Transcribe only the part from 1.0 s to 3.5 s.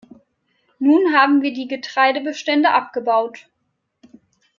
haben wir die Getreidebestände abgebaut.